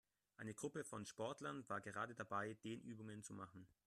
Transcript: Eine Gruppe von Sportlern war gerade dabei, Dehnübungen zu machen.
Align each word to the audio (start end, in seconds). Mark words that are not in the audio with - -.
Eine 0.37 0.55
Gruppe 0.55 0.83
von 0.83 1.05
Sportlern 1.05 1.63
war 1.69 1.79
gerade 1.79 2.15
dabei, 2.15 2.55
Dehnübungen 2.63 3.21
zu 3.21 3.35
machen. 3.35 3.67